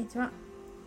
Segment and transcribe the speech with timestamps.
[0.00, 0.30] にちは。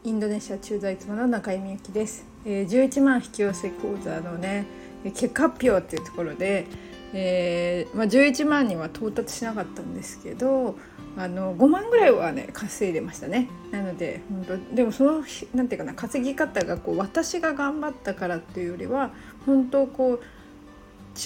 [0.03, 4.65] インドネシア駐在妻の中井美由です、えー、11万引き寄せ講座のね
[5.03, 6.65] 結果発表っていうところで、
[7.13, 10.75] えーまあ、11万には到達しなかったんですけど
[11.15, 13.49] あの5万ぐらいはね稼いでましたね。
[13.69, 15.23] なので本当でもその
[15.53, 19.11] なんていうかな稼ぎ方がこう私が頑張ったからっていうよりは
[19.45, 20.19] 本当こう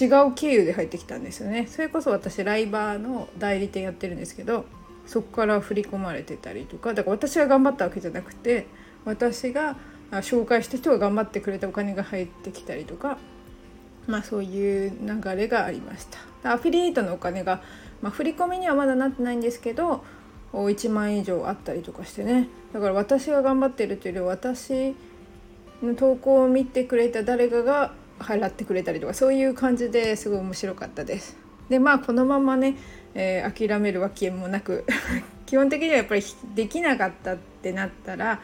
[0.04, 1.66] 違う経由で入ってきたんですよね。
[1.70, 4.66] それこそ私ライバーの代理店やってるんですけど
[5.08, 8.66] そこから振り込まれてたりとかだから私が頑張ったわけじゃなくて
[9.06, 9.76] 私が
[10.12, 13.18] 紹介した人が頑張ってくれたお金が入ってきたりとか
[14.06, 16.06] まあそういう流れがありまし
[16.42, 17.62] たアフィリエイトのお金が、
[18.02, 20.04] まあ、振り込みにはまだなってないんですけど
[20.52, 24.94] 1万円以上あったりとかしてねだから私が頑張ってるというより私
[25.82, 31.47] の投稿を見てくれた誰かが払ってくれたりとかそういう感じですごい面白かったです。
[31.68, 32.76] でまあこのままね、
[33.14, 34.84] えー、諦めるわけもなく
[35.46, 36.22] 基本的にはやっぱり
[36.54, 38.40] できなかったってなったら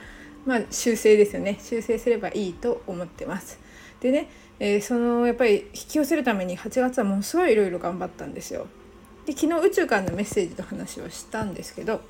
[0.46, 3.58] まあ修正ですよね修正すればいいと思ってます。
[4.00, 8.66] でね、えー、そのやっぱり引き寄せるために8月はものすごいいろいろ頑張ったんですよ。
[9.24, 12.02] で昨日宇宙からのメッセージの話をしたんですけど、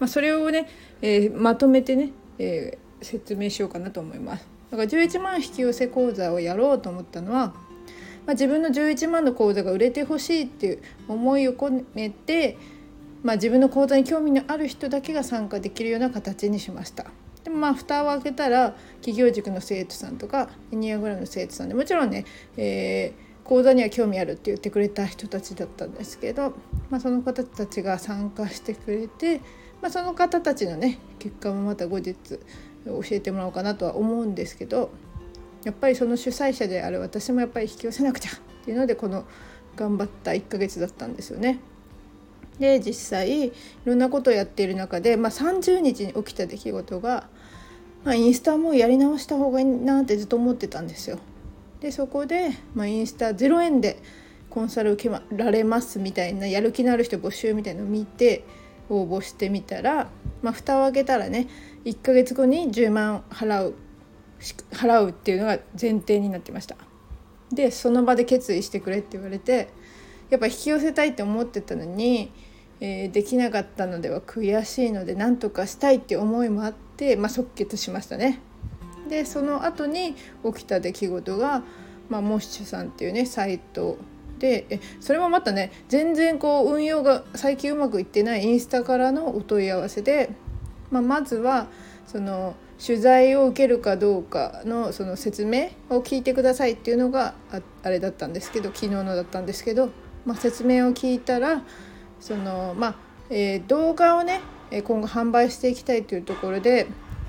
[0.00, 0.68] まあ、それをね、
[1.02, 4.46] えー、まとめてね、えー、説明しようかなと思います。
[4.70, 7.54] だから11万引き寄せ講座をやろうと思ったのは
[8.26, 12.56] まあ、自分の11万の口座が売れてほしいっていう思いを込めて、
[13.22, 17.06] まあ、自分の口座に興味のある人だけが参加できるような形にしました。
[17.44, 22.24] でもまあ蓋を開けたら企業塾の生徒さんとかエニアグラムの生徒さんでもちろんね、
[22.56, 26.54] えー、講座には興味あるって言ってくれた人たちだったんですけど、
[26.88, 29.40] まあ、その方たちが参加してくれて、
[29.80, 32.14] まあ、その方たちのね結果もまた後日
[32.84, 34.90] 教えてもらおうかなとは思うんですけど
[35.64, 39.24] やっぱりその主催者である私もやっぱり引き寄せなくちゃっていうのでこの
[39.76, 41.60] 頑張った1ヶ月だったんですよね。
[42.58, 43.52] で実際い
[43.84, 47.28] ろんなことをやっている中で、まあ、30日に起きた出来事が、
[48.04, 51.18] まあ、インスタもやり直した方がいいなってずっと思ってたんですよ。
[51.80, 54.00] でそこで、まあ、インスタ0円で
[54.50, 58.44] コンサル受けられますみたいなやる気のある人募集みたいのを見て
[58.90, 60.08] 応募してみたら、
[60.42, 61.48] まあ、蓋を開けたらね
[61.84, 63.74] 1ヶ月後に10万払う
[64.72, 66.76] 払うっていうのが前提になってました。
[67.52, 69.68] でその場で決意してくれって言われて
[70.30, 72.32] やっぱ引き寄せたいって思ってたのに、
[72.80, 78.40] えー、できなかったのでは悔しいので何とかしたいって思いもあって、まあ、即決しましたね。
[79.08, 80.14] でその後に
[80.44, 81.62] 起きた出来事が、
[82.08, 83.98] まあ、モッシュさんっていうねサイト
[84.38, 90.30] でえそれもまたね全然こう運用が最近うまくいってないインスタからのお問い合わせで、
[90.90, 91.68] まあ、まずは
[92.06, 92.54] その
[92.84, 97.34] 取材を受けるかどうかのその説明を聞いてくださいっていうのが
[97.84, 99.90] あれだったんですけど昨日のだったんですけど、
[100.26, 101.62] まあ、説明を聞いたら
[102.18, 102.94] その、まあ
[103.30, 106.88] えー、動画をね今後販売していきたいというところで、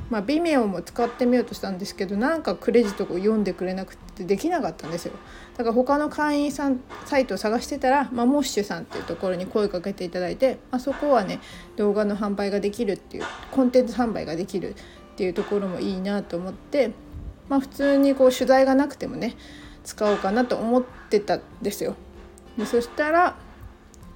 [0.09, 5.13] まあ、Vimeo も使ってみようとしたんですけどなんかクレジットを読んでくれなくてできなかったんですよ。
[5.57, 11.39] だから他の会員さんサイトを探してたら、まあ、モッシュさんっていうところに声かけていただいて、まあ、そこはね
[11.75, 14.75] 動画の販売ができるっていうコンテンツ販売ができる
[15.13, 16.91] っていうところもいいなと思って、
[17.47, 19.35] まあ、普通にこう取材がなくてもね
[19.83, 21.95] 使おうかなと思ってたんですよ。
[22.57, 23.35] でそしたら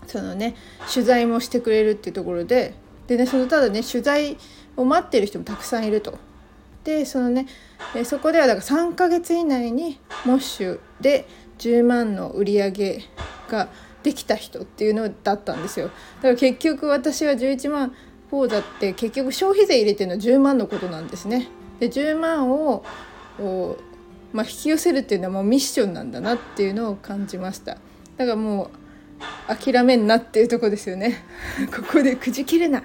[0.08, 0.56] そのね
[0.92, 2.74] 取材もしてくれるっていうところで
[3.08, 4.38] でねそのただね取材
[4.76, 6.18] を待ってる人もたくさんいると。
[6.84, 7.48] でそのね
[8.06, 11.28] そこではだから3ヶ月以内にモッシュで
[11.60, 13.04] 10万の売り上げ
[13.50, 13.68] が
[14.04, 17.94] できた人っていうのだったんですよだから結局私は11万
[18.30, 21.48] 口座って結局消費税入れてるのは10万のことなんですね。
[21.80, 22.84] で10万を
[24.34, 27.78] まあ、引き寄せるっていうのはもうミッションなんだなっていうのを感じました
[28.18, 31.24] だからもう諦めんなっていうとこですよね
[31.76, 32.84] ここでくじけるな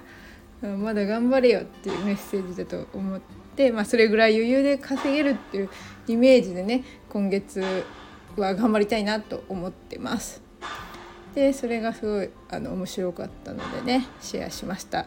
[0.61, 3.19] まだ頑張れよっていうメッセージだと思っ
[3.55, 5.69] て、まあ、それぐらい余裕で稼げるっていう
[6.07, 7.61] イメージでね今月
[8.37, 10.41] は頑張りたいなと思ってます。
[11.35, 15.05] でそれがすごいあの面白かったのでねシェアしました。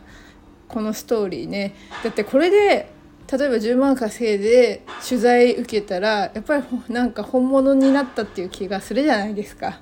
[0.68, 1.74] このストーリーね。
[2.02, 2.90] だってこれで
[3.30, 9.80] 例えば10万稼いで取材受けたらやっぱりなんか本物になったっていう気がするじゃないですか。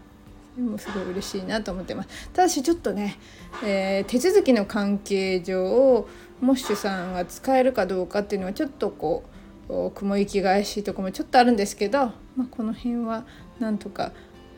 [0.57, 2.31] でもすごい嬉しいなと思ってます。
[2.33, 3.19] ただしちょっとね、
[3.65, 6.07] えー、手続きの関係上
[6.41, 9.25] モッシュさんが使えるかどうかっていうのはちょっとこ
[9.69, 13.25] う雲行きが怪しいとこもちょっとあるんですけど、まあ、この辺は
[13.59, 14.13] なんとか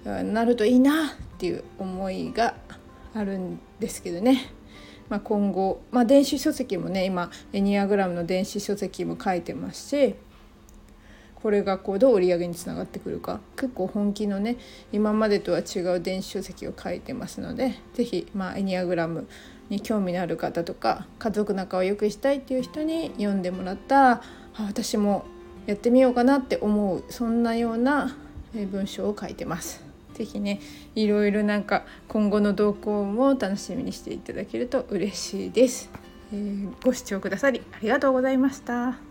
[0.07, 1.09] なるといいなっ
[1.39, 2.55] ていう思いが
[3.15, 4.53] あるんですけどね、
[5.09, 10.15] まあ、今後、まあ、電子書籍もね今エニアグラムの電子書籍も書いてますし
[11.35, 14.57] これがこうどう売り上げにつながってくるか結構本気のね
[14.93, 19.29] 今までとは違う電子書籍を書いてますので是非、まあ、エニアグラム
[19.69, 24.21] に興味のある方とか家族仲を良くしたいっていう人に読んでもらったあ
[24.67, 25.25] 私も
[25.67, 28.17] やってみようかなって思うそんなような
[28.55, 29.96] 文章を書いてます。
[30.17, 30.61] 是非ね
[30.95, 35.91] いろいろなんか今後の動向も楽しみにしていただけると嬉しいです。
[36.33, 39.06] えー、ご視聴くださりありがとうございました。